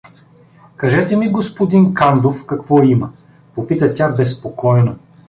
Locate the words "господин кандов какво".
1.31-2.83